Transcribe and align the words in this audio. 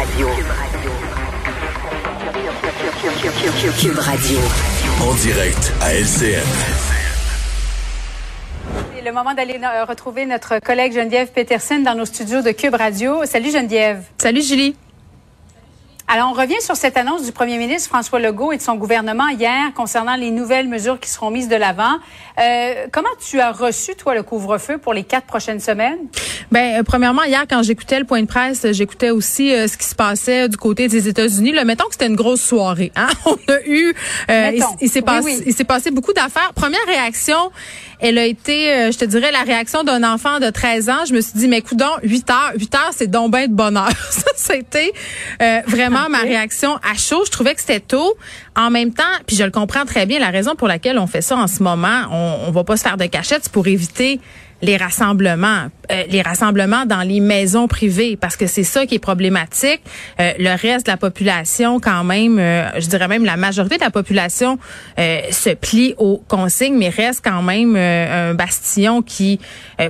Radio. 0.00 0.28
Cube 3.78 3.98
Radio. 3.98 4.38
En 5.02 5.12
direct 5.12 5.72
à 5.82 5.92
LCN. 5.94 6.40
C'est 8.96 9.04
le 9.04 9.12
moment 9.12 9.34
d'aller 9.34 9.60
euh, 9.62 9.84
retrouver 9.84 10.24
notre 10.24 10.58
collègue 10.60 10.94
Geneviève 10.94 11.30
Peterson 11.32 11.80
dans 11.80 11.94
nos 11.94 12.06
studios 12.06 12.40
de 12.40 12.50
Cube 12.52 12.76
Radio. 12.76 13.26
Salut 13.26 13.50
Geneviève. 13.50 14.02
Salut 14.16 14.40
Julie. 14.40 14.74
Alors, 16.12 16.32
on 16.32 16.34
revient 16.34 16.60
sur 16.60 16.74
cette 16.74 16.96
annonce 16.96 17.24
du 17.24 17.30
premier 17.30 17.56
ministre 17.56 17.88
François 17.88 18.18
Legault 18.18 18.50
et 18.50 18.56
de 18.56 18.62
son 18.62 18.74
gouvernement 18.74 19.28
hier 19.28 19.72
concernant 19.76 20.16
les 20.16 20.32
nouvelles 20.32 20.66
mesures 20.66 20.98
qui 20.98 21.08
seront 21.08 21.30
mises 21.30 21.46
de 21.46 21.54
l'avant. 21.54 21.98
Euh, 22.40 22.86
comment 22.90 23.08
tu 23.24 23.38
as 23.38 23.52
reçu, 23.52 23.94
toi, 23.94 24.16
le 24.16 24.24
couvre-feu 24.24 24.78
pour 24.78 24.92
les 24.92 25.04
quatre 25.04 25.28
prochaines 25.28 25.60
semaines? 25.60 26.08
Ben, 26.50 26.80
euh, 26.80 26.82
premièrement, 26.82 27.22
hier, 27.22 27.44
quand 27.48 27.62
j'écoutais 27.62 27.98
le 28.00 28.04
point 28.04 28.22
de 28.22 28.26
presse, 28.26 28.66
j'écoutais 28.72 29.10
aussi 29.10 29.54
euh, 29.54 29.68
ce 29.68 29.76
qui 29.76 29.86
se 29.86 29.94
passait 29.94 30.48
du 30.48 30.56
côté 30.56 30.88
des 30.88 31.06
États-Unis. 31.08 31.52
Le 31.52 31.64
mettons 31.64 31.84
que 31.84 31.92
c'était 31.92 32.08
une 32.08 32.16
grosse 32.16 32.40
soirée. 32.40 32.90
Hein? 32.96 33.08
On 33.24 33.36
a 33.48 33.60
eu, 33.66 33.94
euh, 34.30 34.50
il, 34.54 34.64
il 34.80 34.90
s'est 34.90 35.02
passé, 35.02 35.42
il 35.46 35.54
s'est 35.54 35.64
passé 35.64 35.92
beaucoup 35.92 36.12
d'affaires. 36.12 36.52
Première 36.54 36.84
réaction, 36.86 37.52
elle 38.00 38.18
a 38.18 38.24
été, 38.24 38.90
je 38.90 38.98
te 38.98 39.04
dirais, 39.04 39.30
la 39.30 39.42
réaction 39.42 39.84
d'un 39.84 40.02
enfant 40.02 40.40
de 40.40 40.50
13 40.50 40.88
ans. 40.88 41.04
Je 41.06 41.14
me 41.14 41.20
suis 41.20 41.34
dit, 41.34 41.48
mais 41.48 41.60
coudon, 41.60 41.90
8 42.02 42.30
heures, 42.30 42.52
8 42.56 42.74
heures, 42.74 42.90
c'est 42.96 43.10
donc 43.10 43.30
ben 43.30 43.46
de 43.46 43.54
bonheur. 43.54 43.90
Ça, 44.10 44.30
c'était 44.34 44.92
vraiment 45.66 45.99
ma 46.08 46.20
réaction 46.20 46.76
à 46.76 46.94
chaud. 46.96 47.22
Je 47.24 47.30
trouvais 47.30 47.54
que 47.54 47.60
c'était 47.60 47.80
tôt. 47.80 48.16
En 48.56 48.70
même 48.70 48.92
temps, 48.92 49.02
puis 49.26 49.36
je 49.36 49.44
le 49.44 49.50
comprends 49.50 49.84
très 49.84 50.06
bien, 50.06 50.18
la 50.18 50.30
raison 50.30 50.54
pour 50.54 50.68
laquelle 50.68 50.98
on 50.98 51.06
fait 51.06 51.22
ça 51.22 51.36
en 51.36 51.46
ce 51.46 51.62
moment, 51.62 52.02
on, 52.10 52.48
on 52.48 52.50
va 52.50 52.64
pas 52.64 52.76
se 52.76 52.82
faire 52.82 52.96
de 52.96 53.06
cachette, 53.06 53.44
c'est 53.44 53.52
pour 53.52 53.66
éviter 53.66 54.20
les 54.62 54.76
rassemblements, 54.76 55.68
euh, 55.90 56.02
les 56.08 56.22
rassemblements 56.22 56.84
dans 56.86 57.02
les 57.02 57.20
maisons 57.20 57.66
privées, 57.66 58.16
parce 58.16 58.36
que 58.36 58.46
c'est 58.46 58.64
ça 58.64 58.86
qui 58.86 58.96
est 58.96 59.00
problématique. 59.00 59.80
Euh, 60.20 60.32
le 60.38 60.50
reste 60.50 60.86
de 60.86 60.90
la 60.90 60.96
population, 60.96 61.80
quand 61.80 62.04
même, 62.04 62.38
euh, 62.38 62.68
je 62.78 62.86
dirais 62.88 63.08
même 63.08 63.24
la 63.24 63.36
majorité 63.36 63.76
de 63.76 63.82
la 63.84 63.90
population 63.90 64.58
se 64.98 65.54
plie 65.54 65.94
aux 65.98 66.22
consignes, 66.28 66.76
mais 66.76 66.88
reste 66.88 67.22
quand 67.24 67.42
même 67.42 67.74
un 67.76 68.34
bastillon 68.34 69.02
qui, 69.02 69.40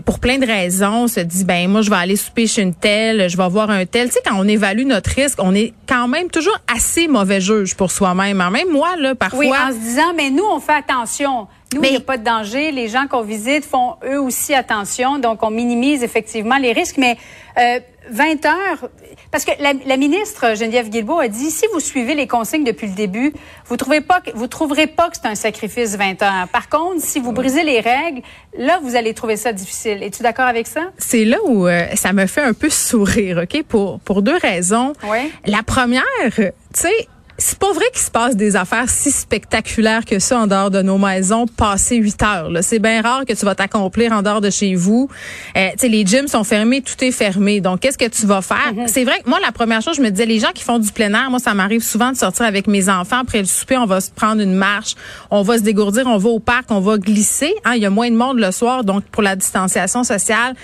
pour 0.05 0.21
plein 0.21 0.39
de 0.39 0.47
raisons, 0.47 1.09
se 1.09 1.21
dit 1.21 1.45
ben 1.45 1.69
moi 1.69 1.83
je 1.83 1.91
vais 1.91 1.97
aller 1.97 2.17
souper 2.17 2.47
chez 2.47 2.63
une 2.63 2.75
telle, 2.75 3.29
je 3.29 3.37
vais 3.37 3.49
voir 3.49 3.71
un 3.71 3.85
tel. 3.87 4.09
Tu 4.09 4.15
sais, 4.15 4.21
quand 4.25 4.37
on 4.39 4.47
évalue 4.47 4.87
notre 4.87 5.11
risque, 5.11 5.39
on 5.43 5.55
est 5.55 5.73
quand 5.89 6.07
même 6.09 6.31
toujours 6.31 6.57
assez 6.73 7.09
mauvais 7.09 7.41
juge 7.41 7.75
pour 7.75 7.91
soi-même. 7.91 8.37
Même 8.37 8.71
moi 8.71 8.97
là, 8.99 9.15
parfois. 9.15 9.41
Oui, 9.41 9.49
en 9.49 9.73
se 9.73 9.79
disant 9.79 10.13
mais 10.17 10.31
nous 10.31 10.45
on 10.45 10.61
fait 10.61 10.75
attention. 10.75 11.49
Nous, 11.75 11.85
il 11.85 11.91
n'y 11.91 11.97
a 11.97 12.01
pas 12.01 12.19
de 12.19 12.25
danger. 12.25 12.73
Les 12.73 12.89
gens 12.89 13.07
qu'on 13.07 13.23
visite 13.23 13.65
font 13.65 13.95
eux 14.05 14.21
aussi 14.21 14.55
attention. 14.55 15.19
Donc, 15.19 15.43
on 15.45 15.51
minimise 15.51 16.03
effectivement 16.03 16.59
les 16.59 16.73
risques. 16.73 16.97
Mais 16.99 17.17
euh, 17.59 17.79
20 18.11 18.45
heures, 18.45 18.89
parce 19.31 19.45
que 19.45 19.53
la, 19.61 19.73
la, 19.87 19.97
ministre 19.97 20.57
Geneviève 20.57 20.89
Guilbeault 20.89 21.21
a 21.21 21.29
dit, 21.29 21.51
si 21.53 21.67
vous 21.73 21.79
suivez 21.79 22.17
les 22.17 22.27
consignes 22.27 22.65
depuis 22.65 22.89
le 22.89 22.95
début, 22.95 23.33
vous 23.67 23.77
trouvez 23.77 24.01
pas 24.01 24.21
que, 24.21 24.31
vous 24.35 24.49
trouverez 24.49 24.89
pas 24.89 25.11
que 25.11 25.17
c'est 25.17 25.29
un 25.29 25.37
sacrifice 25.37 25.97
20 25.97 26.23
heures. 26.23 26.49
Par 26.49 26.69
contre, 26.69 27.01
si 27.01 27.21
vous 27.21 27.31
brisez 27.31 27.63
les 27.63 27.79
règles, 27.79 28.23
là, 28.59 28.81
vous 28.83 28.97
allez 28.97 29.15
trouver 29.15 29.37
ça 29.37 29.53
difficile. 29.53 30.03
Es-tu 30.03 30.25
d'accord 30.25 30.47
avec 30.47 30.67
ça? 30.67 30.91
C'est 30.99 31.25
là 31.25 31.39
où 31.45 31.69
euh, 31.69 31.87
ça 31.95 32.13
me 32.13 32.27
fait 32.27 32.43
un 32.43 32.55
peu 32.55 32.69
sourire, 32.69 33.45
OK? 33.45 33.63
Pour, 33.63 34.01
pour 34.01 34.23
deux 34.23 34.39
raisons. 34.39 34.93
Oui. 35.09 35.31
La 35.47 35.63
première, 35.63 36.03
tu 36.35 36.51
sais, 36.75 37.09
c'est 37.41 37.59
pas 37.59 37.73
vrai 37.73 37.87
qu'il 37.93 38.03
se 38.03 38.11
passe 38.11 38.37
des 38.37 38.55
affaires 38.55 38.89
si 38.89 39.11
spectaculaires 39.11 40.05
que 40.05 40.19
ça 40.19 40.41
en 40.41 40.47
dehors 40.47 40.71
de 40.71 40.83
nos 40.83 40.99
maisons 40.99 41.47
passé 41.47 41.97
8 41.97 42.23
heures. 42.23 42.51
C'est 42.61 42.79
bien 42.79 43.01
rare 43.01 43.25
que 43.25 43.33
tu 43.33 43.47
vas 43.47 43.55
t'accomplir 43.55 44.13
en 44.13 44.21
dehors 44.21 44.43
de 44.43 44.51
chez 44.51 44.75
vous. 44.75 45.09
Euh, 45.57 45.71
les 45.83 46.05
gyms 46.05 46.29
sont 46.29 46.45
fermés, 46.45 46.83
tout 46.83 47.03
est 47.03 47.13
fermé. 47.13 47.61
Donc, 47.61 47.81
qu'est-ce 47.81 47.97
que 47.97 48.09
tu 48.09 48.27
vas 48.27 48.43
faire? 48.43 48.75
Mm-hmm. 48.75 48.89
C'est 48.89 49.05
vrai 49.05 49.21
que 49.25 49.29
moi, 49.29 49.39
la 49.41 49.53
première 49.53 49.81
chose, 49.81 49.97
je 49.97 50.03
me 50.03 50.11
disais, 50.11 50.27
les 50.27 50.39
gens 50.39 50.51
qui 50.55 50.63
font 50.63 50.79
du 50.79 50.93
plein 50.93 51.13
air, 51.15 51.31
moi, 51.31 51.39
ça 51.39 51.55
m'arrive 51.55 51.83
souvent 51.83 52.13
de 52.13 52.17
sortir 52.17 52.45
avec 52.45 52.67
mes 52.67 52.91
enfants. 52.91 53.21
Après 53.21 53.39
le 53.39 53.47
souper, 53.47 53.79
on 53.79 53.87
va 53.87 54.03
se 54.03 54.11
prendre 54.11 54.43
une 54.43 54.55
marche, 54.55 54.95
on 55.31 55.41
va 55.43 55.57
se 55.57 55.63
dégourdir, 55.63 56.07
on 56.07 56.19
va 56.19 56.29
au 56.29 56.41
parc, 56.41 56.71
on 56.71 56.81
va 56.81 56.99
glisser. 56.99 57.55
Hein, 57.65 57.73
il 57.75 57.83
y 57.83 57.87
a 57.87 57.91
moins 57.91 58.11
de 58.11 58.17
monde 58.17 58.39
le 58.39 58.53
soir, 58.53 58.85
donc 58.85 59.05
pour 59.05 59.23
la 59.23 59.35
distanciation 59.35 60.05
sociale, 60.05 60.55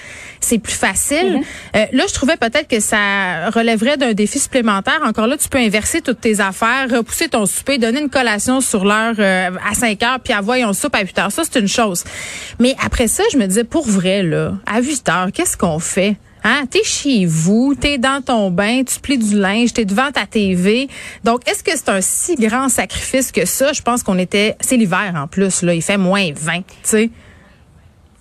c'est 0.41 0.59
plus 0.59 0.75
facile. 0.75 1.41
Mm-hmm. 1.41 1.77
euh, 1.77 1.87
là, 1.93 2.05
je 2.07 2.13
trouvais 2.13 2.37
peut-être 2.37 2.69
que 2.69 2.81
ça 2.81 3.49
relèverait 3.49 3.97
d'un 3.97 4.13
défi 4.13 4.39
supplémentaire. 4.39 5.01
Encore 5.07 5.27
là, 5.27 5.39
tu 5.39 5.49
peux 5.49 5.59
inverser 5.59 6.03
toutes 6.03 6.21
tes 6.21 6.41
affaires 6.41 6.66
repousser 6.91 7.29
ton 7.29 7.47
souper, 7.47 7.79
donner 7.79 8.01
une 8.01 8.11
collation 8.11 8.61
sur 8.61 8.85
l'heure 8.85 9.15
euh, 9.19 9.51
à 9.69 9.75
5 9.75 10.03
heures, 10.03 10.21
puis 10.21 10.33
avoir 10.33 10.59
on 10.59 10.73
soupe 10.73 10.95
à 10.95 11.01
8 11.01 11.19
heures. 11.19 11.33
Ça, 11.33 11.43
c'est 11.45 11.61
une 11.61 11.69
chose. 11.69 12.05
Mais 12.59 12.75
après 12.85 13.09
ça, 13.09 13.23
je 13.33 13.39
me 13.39 13.47
disais, 13.47 13.65
pour 13.65 13.87
vrai, 13.87 14.23
là, 14.23 14.55
à 14.67 14.81
8 14.81 15.09
heures, 15.09 15.29
qu'est-ce 15.33 15.57
qu'on 15.57 15.79
fait? 15.79 16.17
Hein? 16.45 16.65
T'es 16.71 16.85
chez 16.85 17.27
vous, 17.27 17.75
t'es 17.75 17.99
dans 17.99 18.23
ton 18.23 18.51
bain, 18.51 18.83
tu 18.85 19.01
plies 19.01 19.19
du 19.19 19.37
linge, 19.37 19.73
t'es 19.73 19.85
devant 19.85 20.13
ta 20.13 20.27
TV. 20.27 20.89
Donc, 21.25 21.49
est-ce 21.49 21.65
que 21.65 21.73
c'est 21.75 21.89
un 21.89 22.01
si 22.01 22.37
grand 22.37 22.69
sacrifice 22.69 23.33
que 23.33 23.45
ça? 23.45 23.73
Je 23.73 23.83
pense 23.83 24.05
qu'on 24.05 24.19
était... 24.19 24.55
C'est 24.61 24.77
l'hiver 24.77 25.13
en 25.17 25.27
plus, 25.27 25.63
là. 25.63 25.75
Il 25.75 25.83
fait 25.83 25.99
moins 25.99 26.31
20, 26.33 26.59
tu 26.59 26.63
sais. 26.85 27.11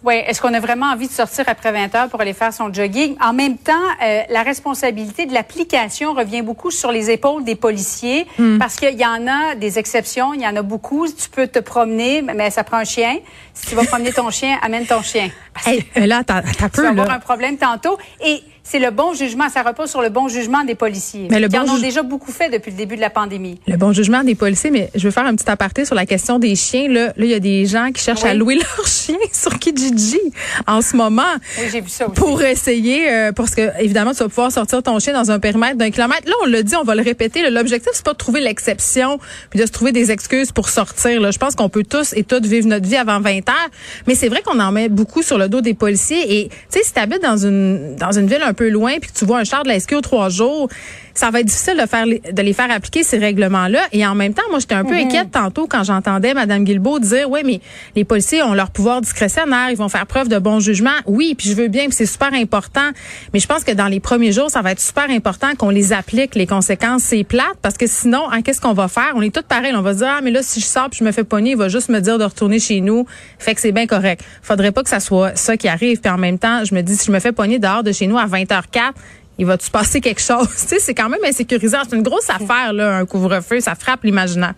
Oui, 0.06 0.14
est-ce 0.28 0.40
qu'on 0.40 0.54
a 0.54 0.60
vraiment 0.60 0.86
envie 0.92 1.08
de 1.08 1.12
sortir 1.12 1.46
après 1.48 1.72
20 1.72 1.96
heures 1.96 2.10
pour 2.10 2.22
aller 2.22 2.34
faire 2.34 2.54
son 2.54 2.72
jogging? 2.72 3.16
En 3.20 3.34
même 3.34 3.58
temps, 3.58 3.74
euh, 4.04 4.22
la 4.30 4.44
responsabilité 4.44 5.26
de 5.26 5.34
l'application 5.34 6.14
revient 6.14 6.44
beaucoup 6.44 6.70
sur 6.70 6.92
les 6.92 7.10
épaules 7.10 7.44
des 7.44 7.56
policiers 7.56 8.28
Hmm. 8.38 8.58
parce 8.60 8.76
qu'il 8.76 9.00
y 9.00 9.06
en 9.06 9.26
a 9.28 9.56
des 9.56 9.80
exceptions, 9.80 10.34
il 10.34 10.42
y 10.42 10.48
en 10.48 10.56
a 10.56 10.62
beaucoup. 10.62 11.08
Tu 11.08 11.28
peux 11.30 11.48
te 11.48 11.58
promener, 11.60 12.22
mais 12.22 12.52
ça 12.52 12.64
prend 12.64 12.78
un 12.78 12.84
chien. 12.84 13.18
Si 13.54 13.68
tu 13.68 13.76
vas 13.76 13.84
promener 13.86 14.12
ton 14.14 14.30
chien, 14.30 14.58
amène 14.62 14.86
ton 14.86 15.02
chien. 15.02 15.30
Parce 15.54 15.68
Hey, 15.68 15.84
que 15.84 16.02
là, 16.02 16.24
t'as 16.24 16.42
tu 16.44 16.82
vas 16.82 16.90
avoir 16.90 17.10
un 17.10 17.20
problème 17.20 17.58
tantôt. 17.58 17.98
Et 18.24 18.44
c'est 18.68 18.80
le 18.80 18.90
bon 18.92 19.14
jugement, 19.14 19.48
ça 19.50 19.62
repose 19.62 19.90
sur 19.92 20.02
le 20.02 20.09
bon 20.09 20.28
jugement 20.28 20.64
des 20.64 20.74
policiers. 20.76 21.28
Mais 21.30 21.40
le 21.40 21.48
Ils 21.52 21.58
en 21.59 21.66
bon 21.66 21.72
ont 21.74 21.76
ju- 21.76 21.81
déjà 21.84 22.02
beaucoup 22.02 22.31
fait 22.31 22.50
depuis 22.50 22.72
le 22.72 22.78
début 22.78 22.96
de 22.96 23.02
la 23.02 23.12
pandémie. 23.12 23.59
Le 23.68 23.78
bon 23.78 23.94
jugement 23.94 24.24
des 24.24 24.34
policiers, 24.36 24.72
mais 24.72 24.90
je 24.96 25.03
veux 25.03 25.12
faire 25.12 25.26
un 25.26 25.36
petit 25.36 25.50
aparté 25.50 25.86
sur 25.86 25.94
la 25.96 26.06
question 26.08 26.40
des 26.40 26.56
chiens. 26.56 26.88
Là, 26.90 27.06
là, 27.08 27.14
il 27.20 27.28
y 27.28 27.34
a 27.36 27.40
des 27.40 27.66
gens 27.68 27.92
qui 27.94 28.02
cherchent 28.04 28.24
Oui. 28.24 28.30
à 28.30 28.34
louer 28.34 28.56
leurs 28.78 28.88
chiens 28.88 29.16
sur 29.31 29.58
Kijiji 29.59 30.20
en 30.68 30.81
ce 30.81 30.96
moment. 30.98 31.22
Oui, 31.59 31.66
j'ai 31.72 31.81
vu 31.81 31.90
ça 31.90 32.06
aussi. 32.08 32.16
Pour 32.16 32.42
essayer, 32.42 33.09
euh, 33.12 33.31
parce 33.31 33.54
que 33.54 33.70
évidemment, 33.81 34.12
tu 34.12 34.18
vas 34.20 34.30
pouvoir 34.30 34.52
sortir 34.52 34.81
ton 34.81 34.98
chien 35.00 35.14
dans 35.14 35.30
un 35.31 35.40
périmètre 35.40 35.78
d'un 35.78 35.92
kilomètre. 35.92 36.28
Là, 36.28 36.34
on 36.44 36.48
l'a 36.48 36.64
dit, 36.64 36.75
on 36.75 36.84
va 36.84 36.96
le 36.96 37.04
répéter. 37.04 37.48
L'objectif, 37.50 37.92
c'est 37.94 38.04
pas 38.06 38.14
de 38.14 38.18
trouver 38.18 38.42
l'exception 38.42 39.20
puis 39.52 39.59
de 39.59 39.66
se 39.66 39.72
trouver 39.72 39.92
des 39.92 40.12
excuses 40.12 40.52
pour 40.52 40.70
sortir. 40.70 41.22
Là. 41.22 41.30
Je 41.31 41.38
pense 41.38 41.56
qu'on 41.56 41.70
peut 41.70 41.84
tous 41.88 42.14
et 42.14 42.24
toutes 42.24 42.46
vivre 42.46 42.68
notre 42.68 42.88
vie 42.88 42.96
avant 42.98 43.20
20 43.20 43.48
heures. 43.50 43.70
Mais 44.08 44.16
c'est 44.16 44.28
vrai 44.30 44.42
qu'on 44.44 44.59
en 44.59 44.72
met 44.72 44.90
beaucoup 44.90 45.22
sur 45.22 45.38
le 45.38 45.50
dos 45.50 45.62
des 45.62 45.75
policiers. 45.75 46.40
Et 46.40 46.50
tu 46.50 46.56
sais, 46.70 46.84
si 46.84 46.94
tu 46.94 47.00
habites 47.00 47.22
dans 47.22 47.38
une 47.38 47.96
dans 47.98 48.12
une 48.12 48.25
ville 48.28 48.42
un 48.42 48.54
peu 48.56 48.70
loin 48.70 48.98
puis 49.00 49.12
que 49.12 49.18
tu 49.18 49.26
vois 49.26 49.40
un 49.40 49.44
char 49.44 49.64
de 49.64 49.68
la 49.70 49.80
SQ 49.80 50.02
trois 50.02 50.30
jours, 50.30 50.70
ça 51.16 51.31
va 51.31 51.40
être 51.40 51.46
difficile 51.48 51.78
de 51.81 51.88
faire 51.88 52.06
les- 52.06 52.20
de 52.20 52.42
les 52.42 52.53
faire 52.53 52.70
appliquer 52.70 53.03
ces 53.03 53.18
règlements-là. 53.18 53.80
Et 53.92 54.06
en 54.06 54.14
même 54.16 54.34
temps, 54.34 54.44
moi, 54.50 54.59
j'étais 54.59 54.76
un 54.76 54.84
peu 54.86 54.94
inquiète 54.94 55.31
tantôt 55.31 55.66
quand 55.68 55.84
j'entendais 55.84 56.34
Mme 56.34 56.64
Guilbeault 56.66 57.00
dire, 57.00 57.30
oui, 57.30 57.40
mais 57.46 57.62
les 57.96 58.03
policiers 58.03 58.44
ont 58.44 58.53
leur 58.53 58.70
pouvoir 58.70 59.02
discrétionnaire, 59.02 59.70
ils 59.72 59.78
vont 59.78 59.90
faire 59.90 60.06
preuve 60.06 60.28
de 60.28 60.38
bon 60.38 60.59
jugement. 60.59 60.92
Oui, 61.06 61.34
puis 61.36 61.50
je 61.50 61.56
veux 61.56 61.68
bien, 61.68 61.86
puis 61.86 61.94
c'est 61.94 62.06
super 62.06 62.34
important. 62.34 62.90
Mais 63.34 63.40
je 63.40 63.48
pense 63.48 63.64
que 63.64 63.72
dans 63.72 63.88
les 63.88 64.00
premiers 64.00 64.31
jours, 64.31 64.50
ça 64.52 64.62
va 64.62 64.72
être 64.72 64.81
super 64.81 65.09
important 65.09 65.56
qu'on 65.58 65.70
les 65.70 65.94
applique, 65.94 66.36
les 66.36 66.48
conséquences. 66.48 67.04
C'est 67.04 67.24
plate, 67.24 67.56
parce 67.62 67.78
que 67.78 67.88
sinon, 67.88 68.30
hein, 68.31 68.42
qu'est-ce 68.42 68.62
qu'on 68.62 68.74
va 68.74 68.88
faire? 68.88 69.14
On 69.16 69.22
est 69.22 69.34
tous 69.34 69.42
pareils. 69.44 69.74
On 69.75 69.81
va 69.81 69.94
dire, 69.94 70.08
ah, 70.18 70.20
mais 70.22 70.31
là, 70.31 70.42
si 70.44 70.59
je 70.59 70.66
sors 70.66 70.90
puis 70.90 71.00
je 71.00 71.04
me 71.06 71.12
fais 71.12 71.24
pogner, 71.24 71.52
il 71.52 71.58
va 71.58 71.70
juste 71.70 71.90
me 71.90 72.00
dire 72.00 72.18
de 72.18 72.24
retourner 72.25 72.59
chez 72.59 72.81
nous. 72.81 73.06
Fait 73.40 73.56
que 73.56 73.62
c'est 73.62 73.72
bien 73.72 73.88
correct. 73.88 74.24
Faudrait 74.42 74.72
pas 74.72 74.84
que 74.84 74.90
ça 74.90 75.00
soit 75.00 75.36
ça 75.36 75.56
qui 75.58 75.68
arrive. 75.68 76.00
Puis 76.02 76.12
en 76.12 76.18
même 76.18 76.38
temps, 76.40 76.64
je 76.66 76.75
me 76.75 76.81
dis, 76.81 76.96
si 76.96 77.06
je 77.08 77.12
me 77.12 77.20
fais 77.20 77.31
pogner 77.31 77.59
dehors 77.59 77.84
de 77.84 77.92
chez 77.92 78.08
nous 78.08 78.18
à 78.18 78.25
20h04, 78.25 78.92
il 79.38 79.46
va-tu 79.46 79.69
passer 79.69 80.01
quelque 80.01 80.22
chose? 80.22 80.47
tu 80.62 80.68
sais, 80.68 80.79
c'est 80.79 80.94
quand 80.94 81.09
même 81.09 81.23
insécurisant. 81.25 81.79
C'est 81.90 81.96
une 81.96 82.03
grosse 82.03 82.29
affaire, 82.29 82.73
là, 82.73 82.97
un 82.97 83.06
couvre-feu. 83.06 83.59
Ça 83.59 83.75
frappe 83.75 84.03
l'imaginaire. 84.03 84.53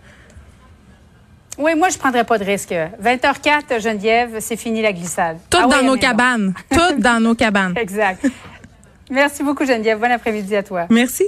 Oui, 1.58 1.74
moi, 1.74 1.88
je 1.88 1.98
prendrais 1.98 2.24
pas 2.24 2.38
de 2.38 2.44
risque. 2.44 2.72
20h04, 3.02 3.80
Geneviève, 3.82 4.36
c'est 4.40 4.56
fini 4.56 4.80
la 4.80 4.92
glissade. 4.92 5.38
Toutes 5.50 5.60
Ah 5.64 5.66
dans 5.66 5.82
nos 5.82 5.96
cabanes. 5.96 6.54
Toutes 6.70 6.98
dans 6.98 7.20
nos 7.20 7.34
cabanes. 7.34 7.74
Exact. 7.76 8.24
Merci 9.10 9.42
beaucoup, 9.42 9.64
Geneviève. 9.64 9.98
Bon 9.98 10.10
après-midi 10.10 10.54
à 10.54 10.62
toi. 10.62 10.86
Merci. 10.90 11.24